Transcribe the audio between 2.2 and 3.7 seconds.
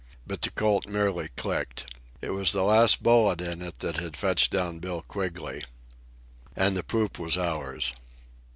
It was the last bullet in